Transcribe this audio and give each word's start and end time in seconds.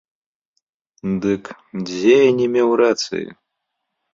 Дык 1.25 1.43
дзе 1.91 2.15
я 2.17 2.31
не 2.41 2.47
меў 2.57 2.69
рацыі? 2.85 3.27